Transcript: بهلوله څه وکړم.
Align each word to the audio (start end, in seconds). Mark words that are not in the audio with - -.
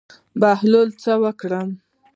بهلوله 0.41 0.93
څه 1.03 1.11
وکړم. 1.23 1.69